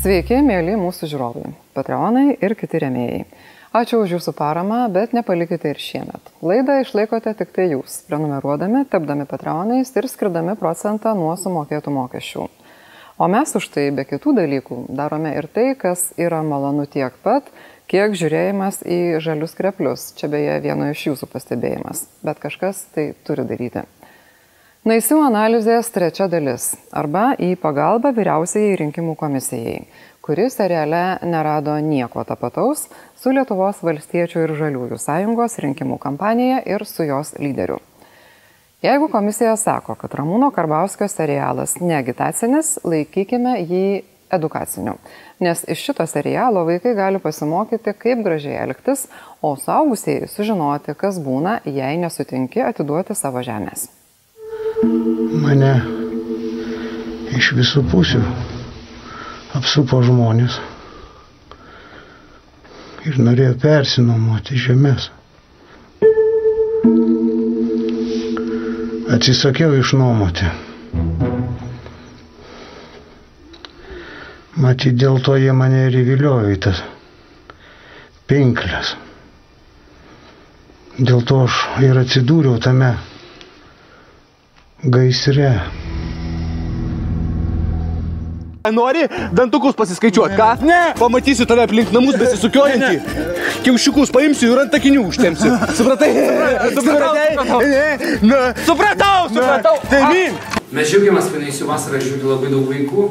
[0.00, 3.18] Sveiki, mėly mūsų žiūrovai, patreonai ir kiti remėjai.
[3.76, 6.30] Ačiū už jūsų paramą, bet nepalikite ir šiemet.
[6.40, 12.48] Laidą išlaikote tik tai jūs, prenumeruodami, tapdami patreonais ir skirdami procentą nuo sumokėtų mokesčių.
[13.20, 17.52] O mes už tai be kitų dalykų darome ir tai, kas yra malonu tiek pat,
[17.84, 20.14] kiek žiūrėjimas į žalius kreplius.
[20.16, 23.84] Čia beje vieno iš jūsų pastebėjimas, bet kažkas tai turi daryti.
[24.80, 29.82] Naisių analizės trečia dalis arba į pagalbą vyriausiai rinkimų komisijai,
[30.24, 32.86] kuri seriale nerado nieko tapataus
[33.20, 37.76] su Lietuvos valstiečių ir žaliųjų sąjungos rinkimų kampanija ir su jos lyderiu.
[38.80, 43.84] Jeigu komisija sako, kad Ramūno Karbauskio serialas neagitacinis, laikykime jį
[44.32, 44.96] edukaciniu,
[45.44, 49.10] nes iš šito serialo vaikai gali pasimokyti, kaip gražiai elgtis,
[49.44, 53.90] o suaugusieji sužinoti, kas būna, jei nesutinki atiduoti savo žemės
[55.50, 55.70] mane
[57.34, 58.20] iš visų pusių
[59.58, 60.58] apsupo žmonės
[63.10, 65.08] ir norėjo persinuomoti žemės.
[69.16, 70.52] Atsisakiau išnuomoti.
[74.62, 76.84] Matyt, dėl to jie mane ir įviliojo į tas
[78.30, 78.94] pinklės.
[81.00, 81.58] Dėl to aš
[81.90, 82.94] ir atsidūriau tame
[84.84, 85.52] gaisre.
[88.70, 90.48] Nori dantukus pasiskaičiuoti, ką?
[90.68, 90.80] Ne.
[90.98, 93.00] Pamatysiu tave aplink namus besisukiojantį.
[93.64, 95.54] Kiaušiukus paimsiu ir ant takinių užtemsiu.
[95.78, 96.10] Supratai?
[96.76, 97.24] Supratai?
[97.64, 98.12] Ne.
[98.28, 98.42] Na.
[98.68, 99.74] Supratau, supratau.
[99.88, 100.36] Tai min.
[100.76, 103.08] Mes džiaugiamės, kad įsiu vasarą žiūri labai daug vaikų.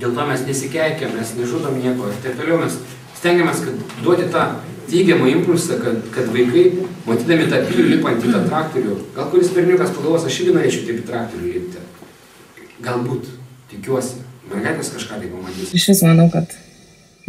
[0.00, 2.58] Dėl to mes nesikeikiam, mes nežudom nieko ir taip toliau.
[2.64, 2.80] Mes
[3.24, 3.62] stengiamės,
[4.04, 4.44] duoti tą
[4.90, 6.66] teigiamą impulsą, kad, kad vaikai,
[7.06, 11.00] matydami tą pilių lipant į tą traktorių, gal kuris berniukas pagalvos, aš irgi norėčiau taip
[11.00, 11.84] į traktorių lipti.
[12.84, 13.30] Galbūt,
[13.72, 14.20] tikiuosi,
[14.50, 15.72] mergaitės kažką tai pamatys.
[15.72, 16.52] Iš vis manau, kad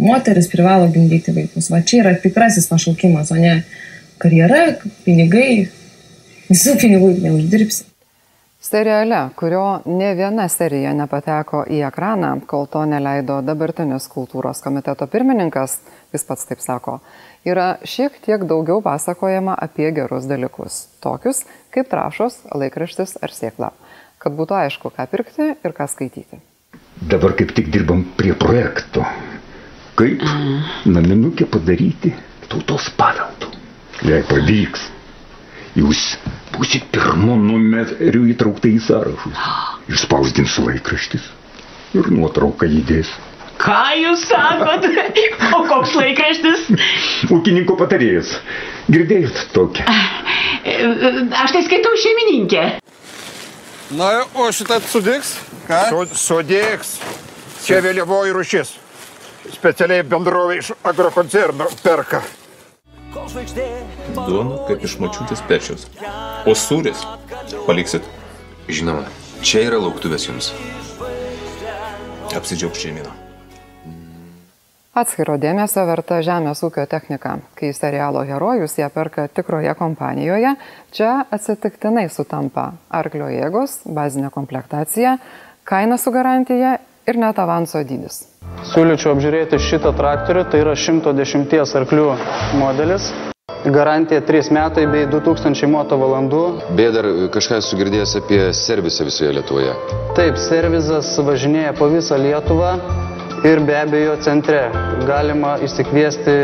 [0.01, 1.71] moteris privalo gimdyti vaikus.
[1.71, 3.61] Va čia yra tikrasis pašaukimas, o ne
[4.19, 4.65] karjera,
[5.07, 5.69] pinigai.
[6.51, 7.87] Visų pinigų neuždirbsi.
[8.65, 15.75] Seriale, kurio ne viena serija nepateko į ekraną, kol to neleido dabartinis kultūros komiteto pirmininkas,
[16.15, 16.95] jis pats taip sako,
[17.45, 21.43] yra šiek tiek daugiau pasakojama apie gerus dalykus, tokius
[21.77, 23.69] kaip trašos, laikraštis ar sėkla,
[24.17, 26.41] kad būtų aišku, ką pirkti ir ką skaityti.
[27.13, 29.05] Dabar kaip tik dirbam prie projekto,
[30.01, 30.25] kaip
[30.89, 32.15] naminukė padaryti
[32.49, 33.53] tautos paveldų.
[34.09, 34.89] Jei pavyks,
[35.75, 36.01] jūs
[36.55, 39.47] būsit pirmo numeriu įtraukta į sąrašus.
[39.91, 41.25] Išspausdins laikraštis
[41.95, 43.11] ir nuotrauką įdės.
[43.61, 44.87] Ką jūs sakot?
[45.55, 46.65] O koks laikraštis?
[47.31, 48.33] Ūkininko patarėjas.
[48.91, 49.85] Girdėjot tokią?
[51.43, 52.63] Aš tai skaitau šeimininkė.
[53.95, 55.35] Na, o šitą sudiks?
[55.69, 55.81] Ką?
[55.91, 56.97] Su, sudėks.
[57.65, 58.73] Čia vėliavoji rušis.
[59.55, 62.23] Specialiai bendrovė iš agrokoncerno perka.
[63.15, 65.87] Duona kaip iš mačiutės pečiaus.
[66.45, 67.03] O sūris
[67.67, 68.03] paliksit?
[68.67, 69.05] Žinoma,
[69.45, 70.49] čia yra lauktuvės jums.
[72.35, 73.13] Apsidžiaug šeimino.
[74.95, 77.33] Atskiro dėmesio verta žemės ūkio technika.
[77.59, 80.53] Kai serialo herojus ją perka tikroje kompanijoje,
[80.95, 85.17] čia atsitiktinai sutampa arklio jėgos, bazinė komplektacija,
[85.67, 86.77] kaina su garantija
[87.07, 88.23] ir net avanso dydis.
[88.65, 92.05] Siūlyčiau apžiūrėti šitą traktorių, tai yra 110 arklių
[92.57, 93.11] modelis.
[93.65, 96.41] Garantija 3 metai bei 2000 moto valandų.
[96.77, 99.77] Beje, dar kažką esu girdėjęs apie servisą visoje Lietuvoje.
[100.17, 102.73] Taip, servizas važinėja po visą Lietuvą
[103.45, 104.67] ir be abejo centre.
[105.05, 106.37] Galima įsikviesti,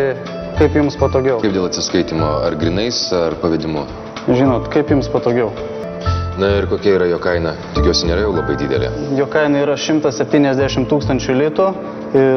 [0.61, 1.41] kaip jums patogiau.
[1.41, 3.87] Kaip dėl atsiskaitimo, ar grinais, ar pavedimu?
[4.29, 5.53] Žinot, kaip jums patogiau.
[6.41, 7.51] Na ir kokia yra jo kaina?
[7.75, 8.87] Tikiuosi, nėra jau labai didelė.
[9.13, 11.67] Jo kaina yra 170 tūkstančių litų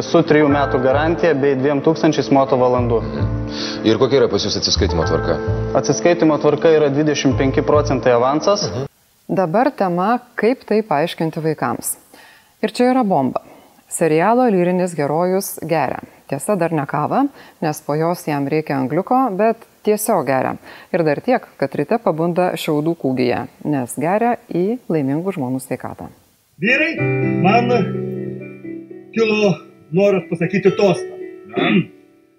[0.05, 2.99] su 3 metų garantija bei 2000 moto valandų.
[3.89, 5.39] Ir kokia yra pas jūs atsiskaitimo tvarka?
[5.81, 8.67] Atsiskaitimo tvarka yra 25 procentai avansas.
[9.25, 11.95] Dabar tema, kaip tai paaiškinti vaikams.
[12.61, 13.41] Ir čia yra bomba.
[13.89, 16.05] Serialo lyrinis herojus geria.
[16.31, 17.27] Tiesa, dar ne kava,
[17.61, 20.55] nes po jos jam reikia angliuko, bet tiesiog geria.
[20.95, 26.09] Ir dar tiek, kad ryte pabunda šiaudų kūgyje, nes geria į laimingų žmonių sveikatą.
[26.65, 26.95] Vyrai,
[27.45, 27.69] man
[29.13, 29.53] kilo
[29.93, 31.13] noras pasakyti tostą.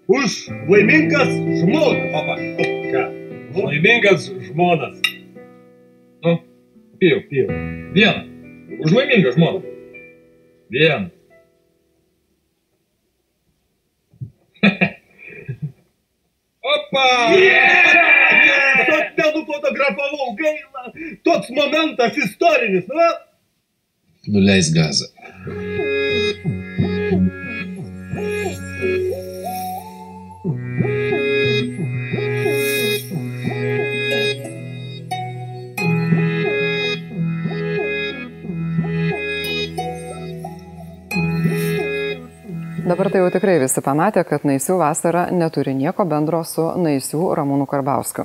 [0.06, 1.30] Už laimingas
[1.62, 2.14] žmonas.
[2.14, 2.36] Opa,
[2.92, 3.02] ką?
[3.56, 4.98] Laimingas žmonas.
[6.22, 6.38] Nu,
[6.98, 7.48] pijau, pijau.
[7.94, 8.22] Vieną.
[8.84, 9.62] Už laimingą žmoną.
[10.70, 11.15] Vieną.
[16.74, 17.06] Opa!
[17.38, 18.46] Yeah!
[18.46, 19.12] Yes!
[19.16, 20.82] Ten nufotografavau, gaila.
[21.22, 23.08] Toks momentas istorinis, nu?
[24.34, 25.06] Nuleis gazą.
[42.96, 47.66] Dabar tai jau tikrai visi pamatė, kad Naisių vasara neturi nieko bendro su Naisių Ramūnų
[47.68, 48.24] Karbauskiu.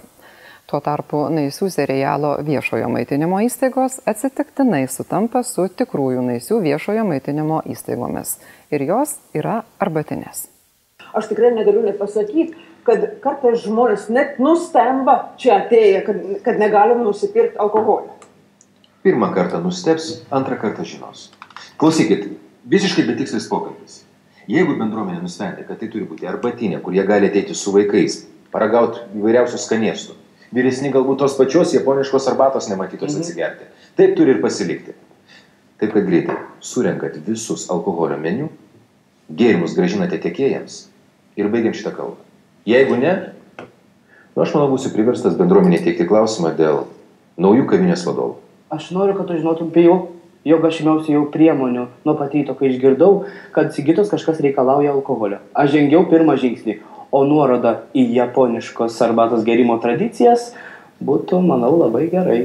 [0.72, 8.38] Tuo tarpu Naisių serialo viešojo maitinimo įstaigos atsitiktinai sutampa su tikrųjų Naisių viešojo maitinimo įstaigomis.
[8.72, 10.46] Ir jos yra arbatinės.
[11.20, 12.56] Aš tikrai negaliu net pasakyti,
[12.88, 18.16] kad kartais žmonės net nustemba čia atėję, kad, kad negalim nusipirkti alkoholio.
[19.04, 21.28] Pirmą kartą nusteps, antrą kartą žinos.
[21.76, 22.24] Klausykit,
[22.72, 24.00] visiškai betikslis pokalbis.
[24.52, 28.18] Jeigu bendruomenė nusprendė, kad tai turi būti arbatinė, kur jie gali ateiti su vaikais,
[28.52, 30.16] paragauti įvairiausių skanėstų,
[30.52, 33.22] vyresni galbūt tos pačios japoniškos arbatos nematytos Mhm.
[33.22, 34.94] atsigerti, taip turi ir pasilikti.
[35.80, 38.50] Taip kad greitai surenkat visus alkoholio meniu,
[39.32, 40.88] gėrimus gražinate tiekėjams
[41.38, 42.18] ir baigiam šitą kalbą.
[42.68, 43.32] Jeigu ne,
[44.36, 46.84] nu aš manau būsiu priverstas bendruomenė teikti klausimą dėl
[47.40, 48.36] naujų kavinės vadovų.
[48.70, 50.12] Aš noriu, kad tu žinotum apie jau,
[50.48, 55.42] jog aš ėmiausi jau priemonių nuo pat ryto, kai išgirdau, kad Sigitos kažkas reikalauja alkoholio.
[55.54, 56.80] Aš žengiau pirmą žingsnį,
[57.12, 60.52] o nuoroda į japoniškos arbatos gerimo tradicijas
[61.04, 62.42] būtų, manau, labai gerai.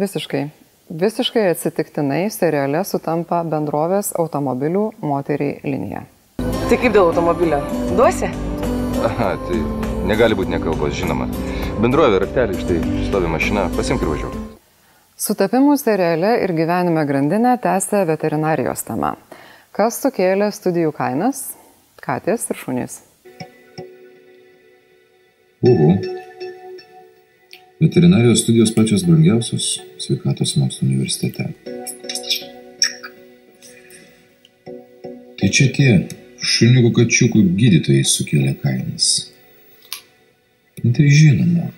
[0.00, 0.48] Visiškai.
[0.90, 6.04] Visiškai atsitiktinai seriale sutampa bendrovės automobilių moteriai linija.
[6.68, 7.62] Tai kaip dėl automobilio?
[7.96, 8.28] Duosi?
[9.04, 9.60] Aha, tai
[10.08, 11.28] negali būti nekalbos, žinoma.
[11.80, 14.43] Bendrovė raktelį, štai stovi mašina, pasimk ir važiuok.
[15.14, 19.12] Sutapimų seriale ir gyvenime grandinę tęsia veterinarijos tema.
[19.70, 21.52] Kas sukėlė studijų kainas?
[22.02, 22.96] Katės ir šunys.
[25.70, 25.92] Oho.
[27.78, 29.68] Veterinarijos studijos pačios brangiausios
[30.02, 31.46] sveikatos mokslo universitete.
[35.38, 35.88] Tai čia tie
[36.42, 39.14] šuniukų kačiukų gydytojai sukėlė kainas.
[40.82, 41.70] Tai žinoma.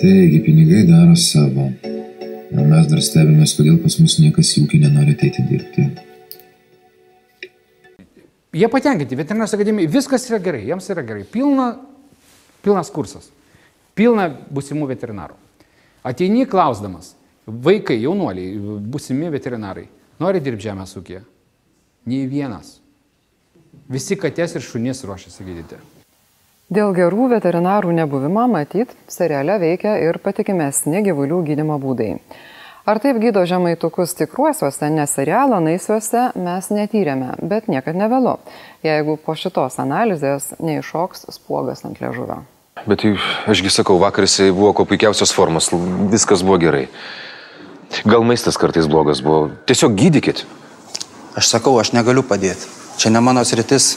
[0.00, 1.66] Taigi, pinigai daro savo.
[2.50, 5.84] O mes dar stebimės, kodėl pas mus niekas į ūkį nenori ateiti dirbti.
[8.56, 11.26] Jie patenkinti, veterinarijos akademija, viskas yra gerai, jiems yra gerai.
[11.28, 11.68] Pilna,
[12.64, 13.28] pilnas kursas,
[13.94, 15.36] pilna būsimų veterinarų.
[16.08, 17.12] Ateini klausdamas,
[17.44, 19.84] vaikai, jaunuoliai, būsimi veterinarai,
[20.22, 21.22] nori dirbti žemės ūkėje?
[22.08, 22.78] Nei vienas.
[23.92, 25.84] Visi katės ir šunys ruošiasi gydyti.
[26.70, 32.12] Dėl gerų veterinarų nebuvimo, matyt, seriale veikia ir patikimesni gyvulių gydimo būdai.
[32.86, 38.36] Ar taip gydo žemaitukus tikruosiuose, ne serialo naisiuose, mes netyrėme, bet niekad nevėlu,
[38.86, 42.38] jeigu po šitos analizės neiššoks spuogas ant liežuvio.
[42.86, 43.02] Bet
[43.50, 45.72] ašgi sakau, vakar jisai buvo kuo puikiausios formos,
[46.14, 46.84] viskas buvo gerai.
[48.06, 49.48] Gal maistas kartais blogas buvo.
[49.66, 50.44] Tiesiog gydykit.
[51.34, 52.70] Aš sakau, aš negaliu padėti.
[53.02, 53.96] Čia ne mano sritis.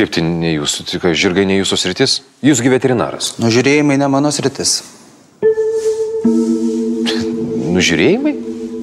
[0.00, 2.12] Kaip tai ne jūsų, tik žirgai ne jūsų sritis?
[2.40, 3.34] Jūsgi veterinaras.
[3.36, 4.78] Nužiūrėjimai ne mano sritis.
[7.74, 8.32] Nužiūrėjimai?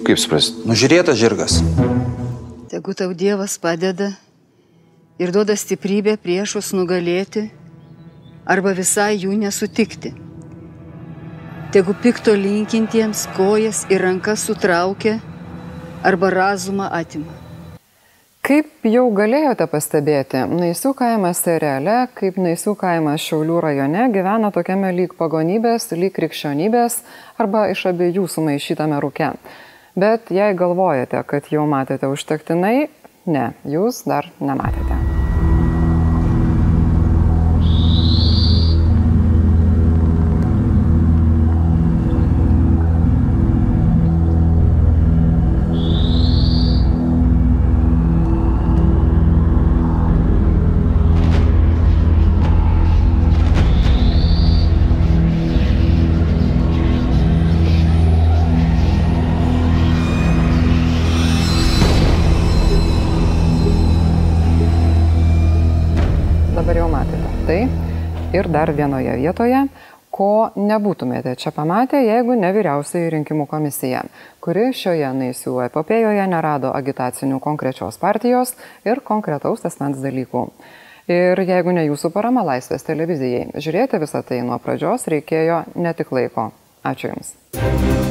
[0.06, 0.60] Kaip suprast?
[0.70, 1.56] Nužiūrėtas žirgas.
[2.70, 4.12] Tegu tau Dievas padeda
[5.18, 7.48] ir duoda stiprybę priešus nugalėti
[8.46, 10.14] arba visai jų nesutikti.
[11.74, 15.18] Tegu pikto linkintiems kojas ir rankas sutraukia
[16.06, 17.47] arba razumą atima.
[18.48, 25.18] Kaip jau galėjote pastebėti, Naisių kaimas seriale, kaip Naisių kaimas Šiaulių rajone, gyvena tokiame lyg
[25.20, 27.02] pagonybės, lyg krikščionybės
[27.44, 29.34] arba iš abiejų sumaišytame rūke.
[30.00, 32.88] Bet jei galvojate, kad jau matėte užtektinai,
[33.28, 34.97] ne, jūs dar nematėte.
[67.48, 67.78] Jau matėte
[68.28, 69.68] tai ir dar vienoje vietoje,
[70.12, 74.04] ko nebūtumėte čia pamatę, jeigu ne vyriausiai rinkimų komisija,
[74.42, 80.48] kuri šioje naisių epopėjoje nerado agitacinių konkrečios partijos ir konkretaus asmens dalykų.
[81.08, 86.12] Ir jeigu ne jūsų parama laisvės televizijai, žiūrėti visą tai nuo pradžios reikėjo ne tik
[86.12, 86.52] laiko.
[86.84, 88.07] Ačiū Jums.